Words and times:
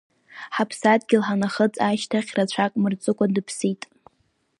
Ҳаԥсадгьыл 0.55 1.23
ҳанахыҵ 1.27 1.75
ашьҭахь, 1.87 2.31
рацәак 2.37 2.73
мырҵыкуа 2.81 3.27
дыԥсит. 3.33 3.81